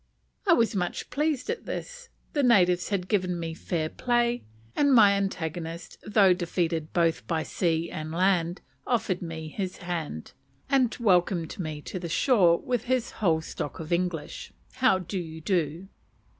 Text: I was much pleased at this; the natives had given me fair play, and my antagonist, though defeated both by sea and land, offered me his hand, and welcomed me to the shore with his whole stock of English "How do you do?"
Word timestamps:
I 0.47 0.53
was 0.53 0.73
much 0.75 1.11
pleased 1.11 1.47
at 1.51 1.67
this; 1.67 2.09
the 2.33 2.41
natives 2.41 2.89
had 2.89 3.07
given 3.07 3.39
me 3.39 3.53
fair 3.53 3.87
play, 3.87 4.43
and 4.75 4.95
my 4.95 5.11
antagonist, 5.13 5.99
though 6.03 6.33
defeated 6.33 6.91
both 6.91 7.27
by 7.27 7.43
sea 7.43 7.91
and 7.91 8.11
land, 8.11 8.61
offered 8.87 9.21
me 9.21 9.47
his 9.49 9.77
hand, 9.77 10.33
and 10.67 10.97
welcomed 10.99 11.59
me 11.59 11.83
to 11.83 11.99
the 11.99 12.09
shore 12.09 12.57
with 12.57 12.85
his 12.85 13.11
whole 13.21 13.41
stock 13.41 13.79
of 13.79 13.93
English 13.93 14.51
"How 14.77 14.97
do 14.97 15.19
you 15.19 15.39
do?" 15.39 15.87